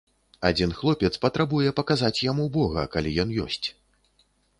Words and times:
Адзін 0.49 0.71
хлопец 0.77 1.09
патрабуе 1.25 1.73
паказаць 1.79 2.23
яму 2.31 2.47
бога, 2.57 2.87
калі 2.95 3.13
ён 3.25 3.29
ёсць. 3.45 3.67